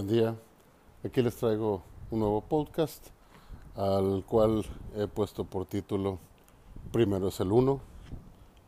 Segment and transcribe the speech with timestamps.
[0.00, 0.34] Buen día.
[1.04, 3.08] Aquí les traigo un nuevo podcast
[3.76, 4.64] al cual
[4.96, 6.18] he puesto por título
[6.90, 7.78] Primero es el 1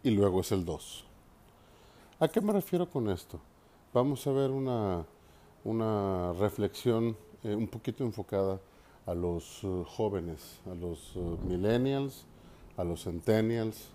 [0.03, 1.04] y luego es el 2.
[2.21, 3.40] ¿A qué me refiero con esto?
[3.95, 5.07] Vamos a ver una,
[5.64, 8.61] una reflexión eh, un poquito enfocada
[9.07, 12.26] a los uh, jóvenes, a los uh, millennials,
[12.76, 13.89] a los centennials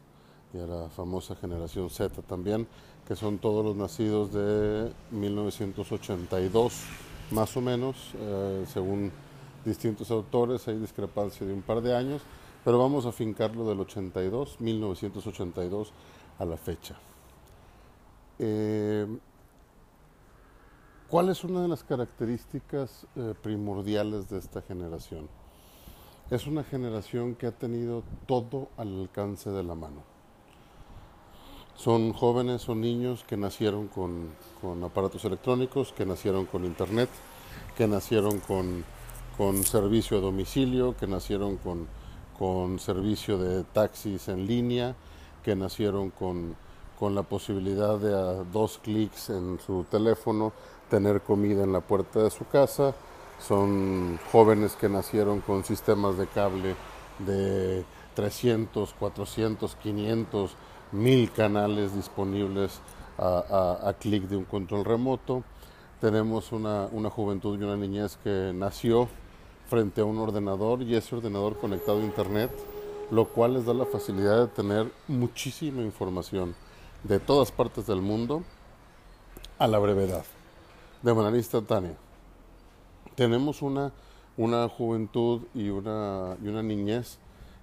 [0.55, 2.67] y a la famosa generación Z también,
[3.08, 9.12] que son todos los nacidos de 1982 más o menos, eh, según
[9.66, 12.22] distintos autores, hay discrepancia de un par de años,
[12.63, 15.91] pero vamos a fincarlo del 82, 1982
[16.40, 16.95] a la fecha.
[18.40, 19.08] Eh,
[21.09, 25.30] ¿Cuál es una de las características eh, primordiales de esta generación?
[26.30, 30.17] Es una generación que ha tenido todo al alcance de la mano.
[31.78, 34.30] Son jóvenes o niños que nacieron con,
[34.83, 37.08] aparatos electrónicos, que nacieron con internet,
[37.78, 38.83] que nacieron con,
[39.64, 41.59] servicio a domicilio, que nacieron
[42.38, 44.95] con, servicio de taxis en línea,
[45.44, 46.55] que nacieron con,
[46.98, 50.53] con la posibilidad de a dos clics en su teléfono
[50.89, 52.95] tener comida en la puerta de su casa.
[53.39, 56.75] Son jóvenes que nacieron con sistemas de cable
[57.20, 60.55] de 300, 400, 500
[60.91, 62.80] mil canales disponibles
[63.17, 65.43] a, a, clic de un control remoto.
[65.99, 69.09] Tenemos una, una, juventud y una niñez que nació
[69.67, 72.52] frente a un ordenador y ese ordenador conectado a Internet,
[73.11, 76.55] lo cual les da la facilidad de tener muchísima información
[77.03, 78.43] de todas partes del mundo
[79.58, 80.25] a la brevedad,
[81.02, 81.95] de manera instantánea.
[83.15, 83.91] Tenemos una,
[84.38, 87.17] una juventud y una, y una niñez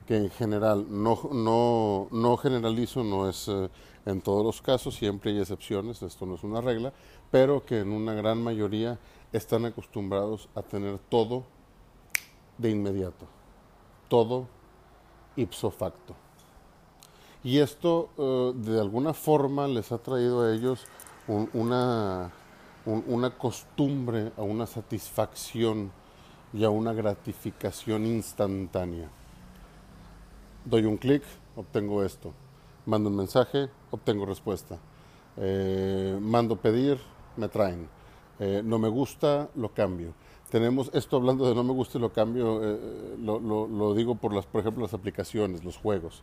[0.06, 3.70] que en general no, no, no generalizo, no es eh,
[4.04, 6.92] en todos los casos, siempre hay excepciones, esto no es una regla,
[7.30, 8.98] pero que en una gran mayoría
[9.32, 11.44] están acostumbrados a tener todo
[12.58, 13.26] de inmediato,
[14.08, 14.46] todo
[15.36, 16.14] ipso facto.
[17.42, 20.86] Y esto eh, de alguna forma les ha traído a ellos
[21.26, 22.30] una,
[22.84, 25.90] una costumbre, a una satisfacción
[26.52, 29.10] y a una gratificación instantánea
[30.64, 31.22] doy un clic,
[31.56, 32.32] obtengo esto.
[32.86, 34.78] Mando un mensaje, obtengo respuesta.
[35.36, 36.98] Eh, mando pedir,
[37.36, 37.88] me traen.
[38.38, 40.12] Eh, no me gusta, lo cambio.
[40.50, 44.32] Tenemos esto hablando de no me gusta y lo cambio, eh, lo, lo, digo por,
[44.32, 46.22] las, por ejemplo, las aplicaciones, los juegos.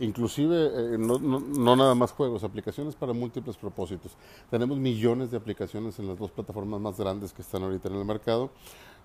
[0.00, 4.12] inclusive, no, no, no, nada más juegos, aplicaciones para múltiples propósitos.
[4.50, 8.04] Tenemos millones de aplicaciones en las dos plataformas más grandes que están ahorita en el
[8.04, 8.50] mercado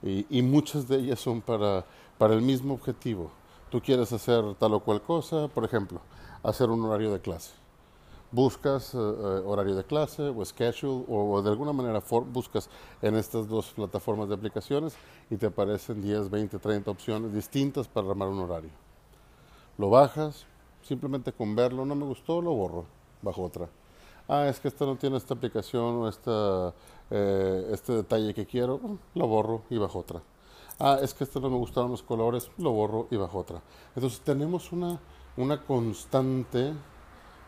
[0.04, 1.86] y, y muchas de ellas son para,
[2.18, 3.32] para el mismo objetivo
[3.70, 6.02] tú quieres hacer tal o cual cosa, por ejemplo,
[6.44, 7.54] hacer un horario de clase.
[8.32, 12.70] Buscas eh, eh, horario de clase o schedule o, de alguna manera buscas
[13.02, 14.96] en estas dos plataformas de aplicaciones
[15.30, 18.72] y te aparecen 10, 20, 30 opciones distintas para armar un horario.
[19.78, 20.46] Lo bajas,
[20.82, 22.86] simplemente con verlo, no me gustó, lo borro,
[23.22, 23.70] bajo otra.
[24.28, 26.74] Ah, es que esta no tiene esta aplicación o esta,
[27.10, 28.82] eh, este detalle que quiero,
[29.16, 30.22] lo borro y bajo otra
[30.80, 33.62] ah, es que esto no me gustaron los colores, lo borro y bajo otra.
[33.96, 35.00] Entonces tenemos una,
[35.38, 36.74] una constante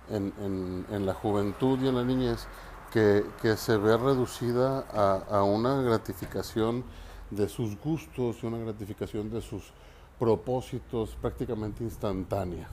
[0.09, 2.47] en, en, la juventud y en la niñez
[2.91, 6.83] que, que se ve reducida a, a, una gratificación
[7.29, 9.71] de sus gustos y una gratificación de sus
[10.17, 12.67] propósitos prácticamente instantánea.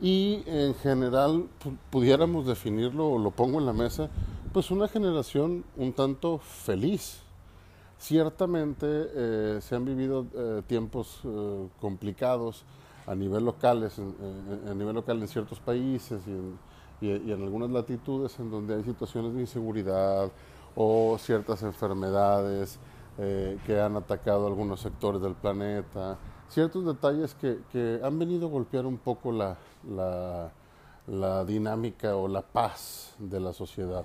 [0.00, 1.48] Y en general
[1.90, 4.08] pudiéramos definirlo, o lo pongo en la mesa,
[4.52, 7.20] pues una generación un tanto feliz,
[7.98, 12.64] Ciertamente eh, se han vivido eh, tiempos eh, complicados
[13.08, 16.20] a nivel locales, a nivel local en ciertos países
[17.00, 20.30] y en, algunas latitudes en donde hay situaciones de inseguridad
[20.76, 22.78] o ciertas enfermedades
[23.16, 26.18] que han atacado algunos sectores del planeta,
[26.50, 29.56] ciertos detalles que, han venido a golpear un poco la
[31.46, 34.04] dinámica o la paz de la sociedad.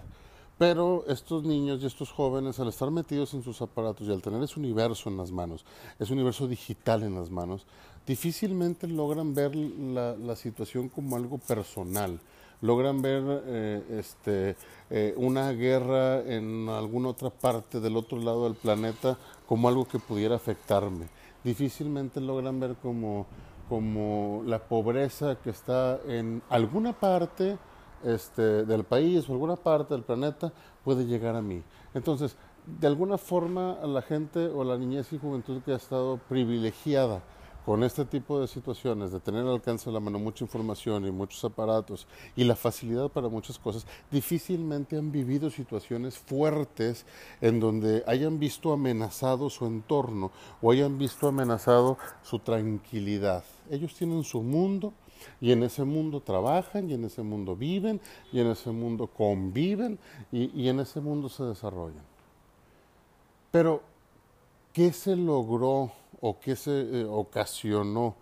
[0.57, 4.41] Pero estos niños y estos jóvenes, al estar metidos en sus aparatos y al tener
[4.43, 5.65] ese universo en las manos,
[5.99, 7.65] ese universo digital en las manos,
[8.05, 12.19] difícilmente logran ver la, situación como algo personal.
[12.61, 14.55] Logran ver eh, este,
[14.89, 19.17] eh, una guerra en alguna otra parte del otro lado del planeta
[19.47, 21.07] como algo que pudiera afectarme.
[21.43, 23.25] Difícilmente logran ver como,
[23.67, 27.57] como la pobreza que está en alguna parte
[28.03, 30.51] este, del país o alguna parte del planeta
[30.83, 31.63] puede llegar a mí.
[31.93, 32.35] Entonces,
[32.65, 37.21] de alguna forma, la gente o la niñez y juventud que ha estado privilegiada
[37.65, 41.11] con este tipo de situaciones, de tener al alcance de la mano mucha información y
[41.11, 47.05] muchos aparatos y la facilidad para muchas cosas, difícilmente han vivido situaciones fuertes
[47.39, 53.43] en donde hayan visto amenazado su entorno o hayan visto amenazado su tranquilidad.
[53.69, 54.93] Ellos tienen su mundo
[55.41, 59.99] y en ese mundo trabajan y en ese mundo viven y en ese mundo conviven
[60.31, 62.03] y, y en ese mundo se desarrollan.
[63.51, 63.81] Pero,
[64.73, 65.91] ¿qué se logró
[66.21, 68.15] o qué se eh, ocasionó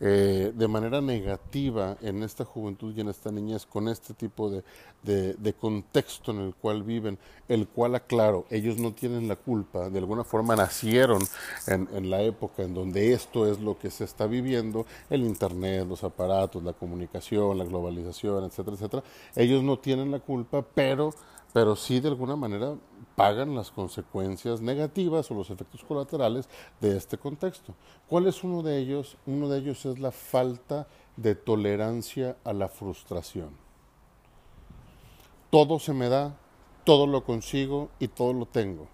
[0.00, 4.62] eh, de manera negativa en esta juventud y en esta niñez con este tipo de,
[5.02, 7.18] de, contexto en el cual viven,
[7.48, 11.22] el cual, aclaro, ellos no tienen la culpa, de alguna forma nacieron
[11.66, 15.86] en, en la época en donde esto es lo que se está viviendo, el Internet,
[15.86, 19.02] los aparatos, la comunicación, la globalización, etcétera, etcétera.
[19.36, 21.12] Ellos no tienen la culpa, pero
[21.52, 22.74] pero sí de alguna manera
[23.16, 26.48] pagan las consecuencias negativas o los efectos colaterales
[26.80, 27.74] de este contexto.
[28.08, 29.16] ¿Cuál es uno de ellos?
[29.26, 30.86] Uno de ellos es la falta
[31.16, 33.50] de tolerancia a la frustración.
[35.50, 36.36] Todo se me da,
[36.84, 38.86] todo lo consigo y todo lo tengo.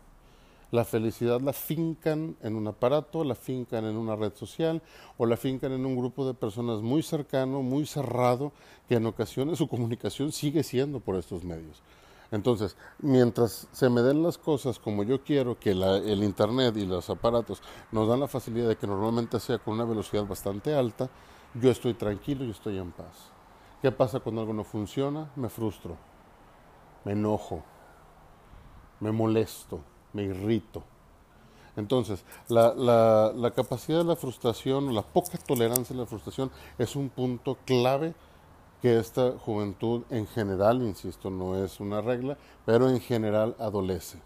[0.73, 4.83] La felicidad la fincan en un aparato, la fincan en una red social
[5.17, 8.53] o la fincan en un grupo de personas muy cercano, muy cerrado,
[8.89, 11.83] que en ocasiones su comunicación sigue siendo por estos medios.
[12.31, 17.09] Entonces, mientras se me den las cosas como yo quiero, que el Internet y los
[17.09, 17.63] aparatos
[17.93, 21.09] nos dan la facilidad de que normalmente sea con una velocidad bastante alta,
[21.55, 23.31] yo estoy tranquilo y estoy en paz.
[23.81, 25.31] ¿Qué pasa cuando algo no funciona?
[25.37, 25.97] Me frustro,
[27.05, 27.63] me enojo,
[29.01, 29.81] me molesto,
[30.13, 30.83] me irrito.
[31.77, 36.97] Entonces, la, la, la capacidad de la frustración, la poca tolerancia a la frustración es
[36.97, 38.15] un punto clave
[38.87, 44.21] que esta juventud en general, insisto, no es una regla, pero en general adolece.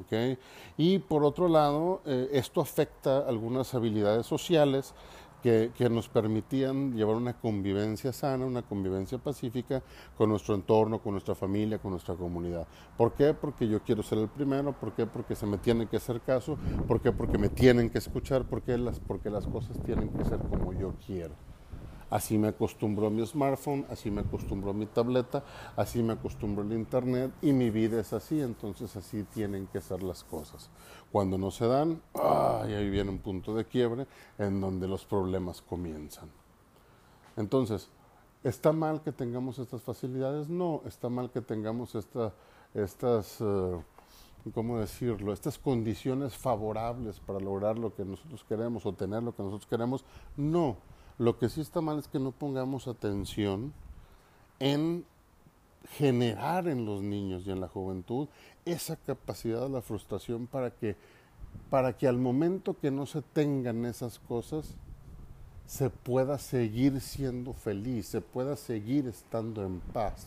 [0.00, 0.38] ¿okay?
[0.76, 4.94] Y por otro lado, eh, esto afecta algunas habilidades sociales
[5.42, 9.82] que, nos permitían llevar una convivencia sana, una convivencia pacífica
[10.16, 12.68] con nuestro entorno, con nuestra familia, con nuestra comunidad.
[12.96, 13.34] ¿Por qué?
[13.34, 15.06] Porque yo quiero ser el primero, ¿por qué?
[15.06, 16.56] Porque se me tiene que hacer caso,
[16.86, 17.10] ¿por qué?
[17.10, 18.78] Porque me tienen que escuchar, ¿por qué?
[18.78, 21.34] Las, porque las cosas tienen que ser como yo quiero.
[22.14, 25.42] Así me acostumbró mi smartphone, así me acostumbró mi tableta,
[25.74, 30.00] así me acostumbró el internet y mi vida es así, entonces así tienen que ser
[30.04, 30.70] las cosas.
[31.10, 34.06] Cuando no se dan, ahí viene un punto de quiebre
[34.38, 36.30] en donde los problemas comienzan.
[37.36, 37.88] Entonces,
[38.44, 40.48] ¿está mal que tengamos estas facilidades?
[40.48, 42.32] No, está mal que tengamos esta,
[42.74, 43.40] estas...
[43.40, 43.82] Uh,
[44.52, 45.32] ¿cómo decirlo?
[45.32, 50.04] Estas condiciones favorables para lograr lo que nosotros queremos o tener lo que nosotros queremos,
[50.36, 50.76] no.
[51.18, 53.72] Lo que sí está mal es que no pongamos atención
[54.58, 55.04] en
[55.90, 58.28] generar en los niños y en la juventud
[58.64, 60.96] esa capacidad de la frustración para que,
[61.70, 64.74] para que al momento que no se tengan esas cosas,
[65.66, 70.26] se pueda seguir siendo feliz, se pueda seguir estando en paz.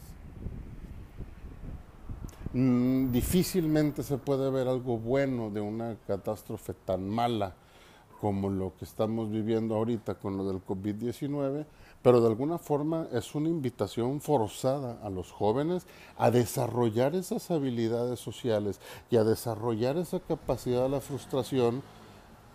[2.53, 7.55] Mm, difícilmente se puede ver algo bueno de una catástrofe tan mala
[8.19, 11.65] como lo que estamos viviendo ahorita con lo del COVID-19,
[12.01, 15.85] pero de alguna forma es una invitación forzada a los jóvenes
[16.17, 18.79] a desarrollar esas habilidades sociales
[19.11, 21.83] y a desarrollar esa capacidad de la frustración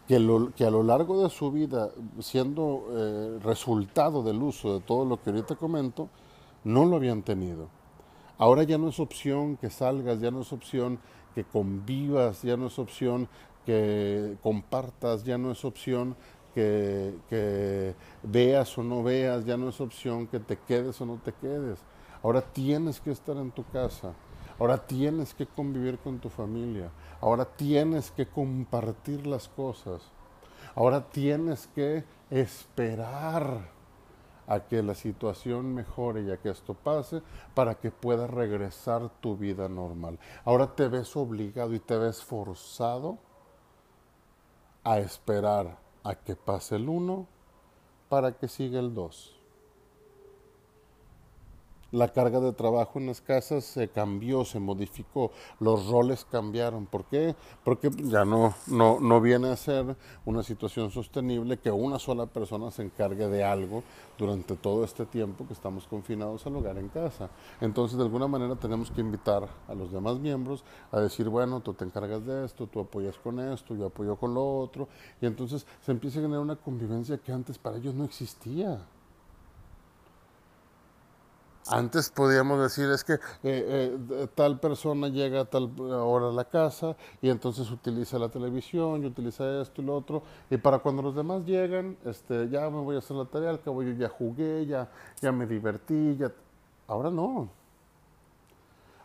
[0.08, 5.22] que, a lo largo de su vida, siendo eh, resultado del uso de todo lo
[5.22, 6.08] que ahorita comento,
[6.64, 7.68] no lo habían tenido.
[8.36, 10.98] Ahora ya no es opción que salgas, ya no es opción
[11.34, 13.28] que convivas, ya no es opción
[13.64, 16.16] que compartas, ya no es opción
[16.54, 21.32] que, veas o no veas, ya no es opción que te quedes o no te
[21.32, 21.78] quedes.
[22.22, 24.12] Ahora tienes que estar en tu casa,
[24.58, 26.90] ahora tienes que convivir con tu familia,
[27.20, 30.02] ahora tienes que compartir las cosas,
[30.74, 33.70] ahora tienes que esperar
[34.46, 37.22] a que la situación mejore y a que esto pase
[37.54, 40.18] para que pueda regresar tu vida normal.
[40.44, 43.18] Ahora te ves obligado y te ves forzado
[44.84, 47.26] a esperar a que pase el 1
[48.08, 49.41] para que siga el 2
[51.92, 55.30] la carga de trabajo en las casas se cambió, se modificó,
[55.60, 56.86] los roles cambiaron.
[56.86, 57.36] ¿Por qué?
[57.64, 62.70] Porque ya no, no, no viene a ser una situación sostenible que una sola persona
[62.70, 63.82] se encargue de algo
[64.18, 67.28] durante todo este tiempo que estamos confinados al hogar en casa.
[67.60, 71.74] Entonces, de alguna manera tenemos que invitar a los demás miembros a decir, bueno, tú
[71.74, 74.88] te encargas de esto, tú apoyas con esto, yo apoyo con lo otro.
[75.20, 78.80] Y entonces se empieza a generar una convivencia que antes para ellos no existía.
[81.68, 86.44] Antes podíamos decir es que eh, eh, tal persona llega a tal hora a la
[86.44, 91.02] casa y entonces utiliza la televisión y utiliza esto y lo otro y para cuando
[91.02, 94.08] los demás llegan, este, ya me voy a hacer la tarea, al cabo yo ya
[94.08, 94.90] jugué, ya,
[95.20, 96.32] ya me divertí, ya...
[96.88, 97.48] Ahora no.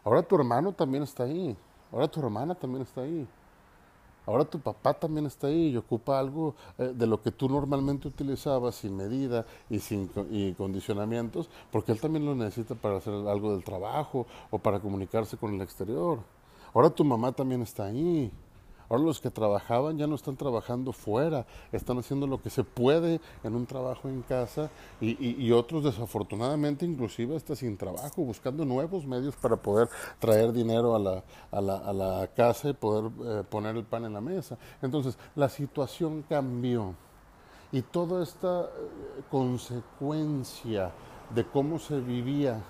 [0.04, 1.56] Ahora tu hermano también está ahí.
[1.92, 3.28] Ahora tu hermana también está ahí.
[4.28, 8.10] Ahora tu papá también está ahí y ocupa algo eh, de lo que tú normalmente
[8.10, 13.54] utilizabas sin medida y sin y condicionamientos, porque él también lo necesita para hacer algo
[13.54, 16.20] del trabajo o para comunicarse con el exterior.
[16.74, 18.30] Ahora tu mamá también está ahí.
[18.90, 23.20] Ahora los que trabajaban ya no están trabajando fuera, están haciendo lo que se puede
[23.44, 24.70] en un trabajo en casa
[25.02, 29.90] y, otros desafortunadamente inclusive hasta sin trabajo, buscando nuevos medios para poder
[30.20, 34.06] traer dinero a la, a la, a la casa y poder eh, poner el pan
[34.06, 34.58] en la mesa.
[34.82, 36.94] Entonces la situación cambió
[37.72, 38.68] y toda esta eh,
[39.30, 40.92] consecuencia
[41.34, 42.62] de cómo se vivía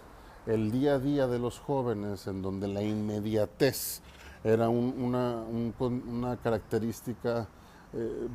[0.45, 4.01] el día a día de los jóvenes en donde la inmediatez
[4.47, 7.47] era una, característica
[7.93, 8.27] eh,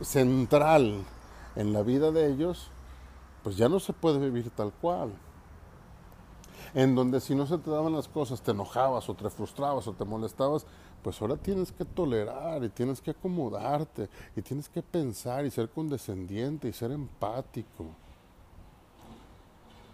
[0.00, 1.04] central
[1.56, 2.70] en la vida de ellos,
[3.42, 5.12] pues ya no se puede vivir tal cual.
[6.74, 9.92] En donde si no se te daban las cosas, te enojabas o te frustrabas o
[9.92, 10.64] te molestabas,
[11.02, 15.68] pues ahora tienes que tolerar y tienes que acomodarte y tienes que pensar y ser
[15.68, 17.84] condescendiente y ser empático.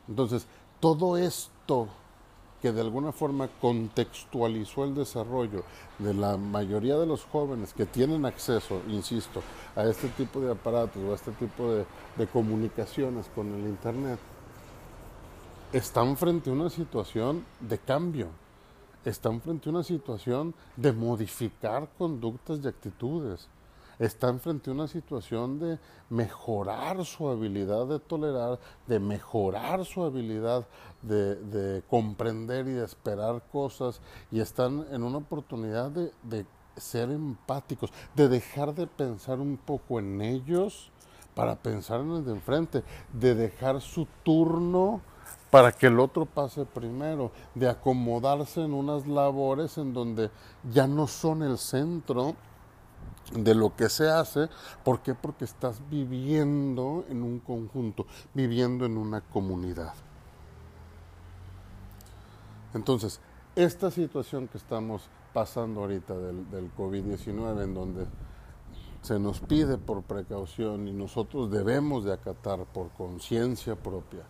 [0.07, 0.47] Entonces,
[0.79, 1.89] todo esto
[2.61, 5.63] que de alguna forma contextualizó el desarrollo
[5.99, 9.43] de la mayoría de los jóvenes que tienen acceso, insisto,
[9.77, 11.87] a este tipo de aparatos o a este tipo de,
[12.33, 14.19] comunicaciones con el Internet,
[15.73, 18.29] están frente a una situación de cambio,
[19.05, 23.49] están frente a una situación de modificar conductas y actitudes
[23.99, 25.79] están frente a una situación de
[26.09, 30.67] mejorar su habilidad de tolerar, de mejorar su habilidad
[31.03, 34.01] de, comprender y de esperar cosas
[34.31, 39.99] y están en una oportunidad de, de ser empáticos, de dejar de pensar un poco
[39.99, 40.91] en ellos
[41.35, 45.01] para pensar en el de enfrente, de dejar su turno
[45.51, 50.31] para que el otro pase primero, de acomodarse en unas labores en donde
[50.71, 52.35] ya no son el centro
[53.33, 54.49] de lo que se hace.
[54.85, 55.15] ¿Por qué?
[55.15, 59.95] Porque estás viviendo en un conjunto, viviendo en una comunidad.
[62.75, 63.21] Entonces,
[63.57, 68.07] esta situación que estamos pasando ahorita del, del COVID-19, en donde
[69.03, 74.25] se nos pide por precaución y nosotros debemos de acatar por conciencia propia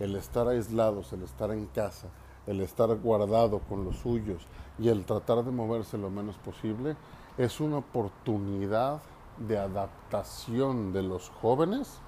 [0.00, 2.08] el estar aislados, el estar en casa,
[2.46, 4.42] el estar guardado con los suyos
[4.78, 6.96] y el tratar de moverse lo menos posible,
[7.36, 9.00] es una oportunidad
[9.38, 11.98] de adaptación de los jóvenes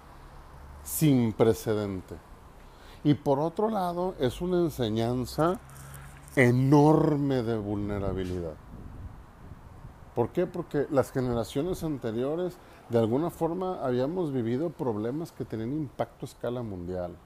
[0.83, 2.15] sin precedente.
[3.03, 5.59] Y por otro lado, es una enseñanza
[6.37, 8.55] enorme de vulnerabilidad.
[10.15, 10.47] ¿Por qué?
[10.47, 12.57] Porque las generaciones anteriores,
[12.89, 17.17] de alguna forma, habíamos vivido problemas que tenían impacto a escala mundial.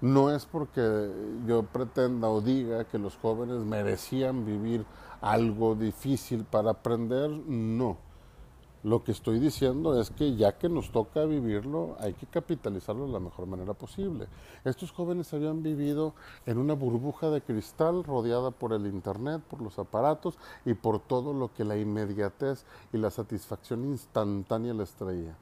[0.00, 1.10] No es porque
[1.46, 4.84] yo pretenda o diga que los jóvenes merecían vivir
[5.24, 7.96] algo difícil para aprender, no.
[8.82, 13.12] Lo que estoy diciendo es que ya que nos toca vivirlo, hay que capitalizarlo de
[13.12, 14.26] la mejor manera posible.
[14.66, 16.12] Estos jóvenes habían vivido
[16.44, 21.32] en una burbuja de cristal rodeada por el Internet, por los aparatos y por todo
[21.32, 25.34] lo que la inmediatez y la satisfacción instantánea les traía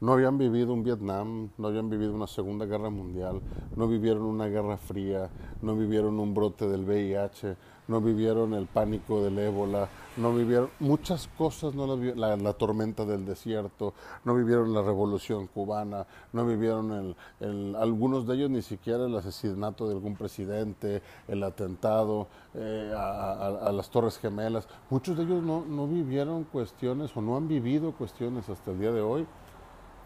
[0.00, 3.40] no habían vivido un Vietnam, no habían vivido una Segunda Guerra Mundial,
[3.74, 5.28] no vivieron una Guerra Fría,
[5.62, 7.56] no vivieron un brote del VIH,
[7.88, 9.88] no vivieron el pánico del ébola,
[10.18, 16.06] no vivieron muchas cosas, no la, la, tormenta del desierto, no vivieron la revolución cubana,
[16.32, 22.28] no vivieron el, algunos de ellos ni siquiera el asesinato de algún presidente, el atentado
[22.54, 27.48] eh, a, las Torres Gemelas, muchos de ellos no, no vivieron cuestiones o no han
[27.48, 29.26] vivido cuestiones hasta el día de hoy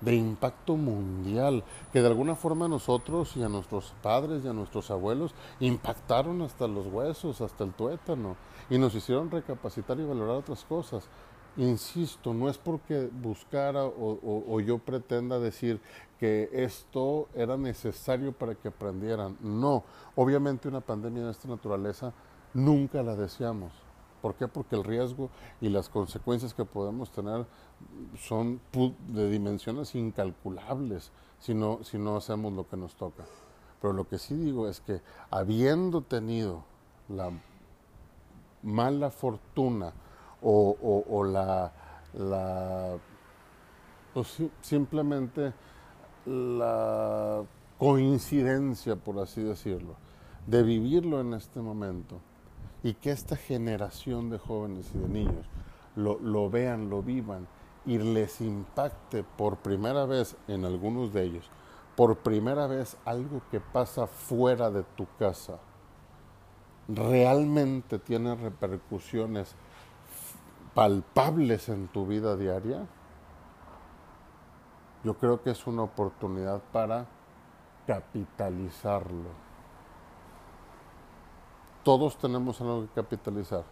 [0.03, 4.91] de impacto mundial, que de alguna forma nosotros y a nuestros padres y a nuestros
[4.91, 8.37] abuelos impactaron hasta los huesos, hasta el tuétano,
[8.69, 11.09] y nos hicieron recapacitar y valorar otras cosas.
[11.57, 15.81] Insisto, no es porque buscara o, o yo pretenda decir
[16.19, 19.37] que esto era necesario para que aprendieran.
[19.41, 19.85] No,
[20.17, 22.15] obviamente una pandemia de esta naturaleza
[22.55, 23.73] nunca la deseamos
[24.23, 24.47] ¿Por qué?
[24.47, 27.45] Porque el riesgo y las consecuencias que podemos tener
[28.17, 28.61] son
[29.09, 31.11] de dimensiones incalculables
[31.41, 33.25] si no, si no hacemos lo que nos toca.
[33.81, 36.63] Pero lo que sí digo es que habiendo tenido
[37.09, 37.33] la
[38.63, 39.93] mala fortuna
[40.41, 41.73] o, la,
[42.15, 42.99] la
[44.61, 45.53] simplemente
[46.27, 47.43] la
[47.77, 49.97] coincidencia, por así decirlo,
[50.47, 52.21] de vivirlo en este momento
[52.83, 55.47] y que esta generación de jóvenes y de niños
[55.97, 57.47] lo, lo vean, lo vivan
[57.85, 61.51] y les impacte por primera vez en algunos de ellos,
[61.97, 65.59] por primera vez algo que pasa fuera de tu casa,
[66.89, 69.55] realmente tiene repercusiones
[70.75, 72.87] palpables en tu vida diaria,
[75.05, 77.07] yo creo que es una oportunidad para
[77.87, 79.42] capitalizarlo.
[81.83, 83.65] Todos tenemos algo que capitalizar.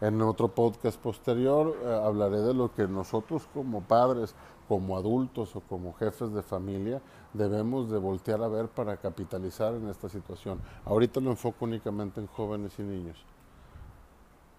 [0.00, 4.34] En otro podcast posterior eh, hablaré de lo que nosotros como padres,
[4.66, 7.02] como adultos o como jefes de familia
[7.34, 10.58] debemos de voltear a ver para capitalizar en esta situación.
[10.86, 13.26] Ahorita lo enfoco únicamente en jóvenes y niños.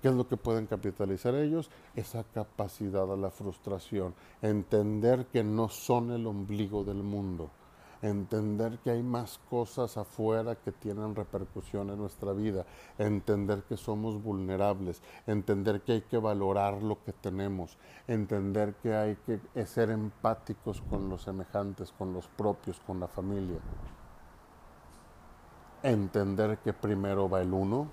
[0.03, 1.71] ¿Qué es lo que pueden capitalizar ellos?
[1.95, 4.13] Esa capacidad a la frustración,
[4.43, 7.49] entender que no son el ombligo del mundo
[8.01, 12.65] entender que hay más cosas afuera que tienen repercusión en nuestra vida,
[12.97, 17.77] entender que somos vulnerables, entender que hay que valorar lo que tenemos,
[18.07, 23.59] entender que hay que ser empáticos con los semejantes, con los propios, con la familia.
[25.83, 27.87] Entender que primero va el uno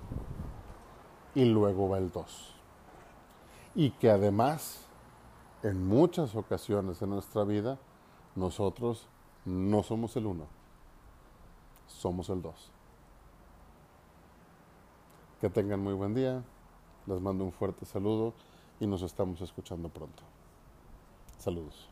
[1.35, 2.55] y luego va el dos.
[3.75, 4.87] Y que además,
[5.63, 7.79] en muchas ocasiones en nuestra vida,
[8.35, 9.09] nosotros
[9.45, 10.47] no somos el uno,
[11.87, 12.71] somos el dos.
[15.41, 16.43] Que tengan muy buen día,
[17.07, 18.35] les mando un fuerte saludo
[18.81, 20.23] y nos estamos escuchando pronto.
[21.39, 21.89] Saludos.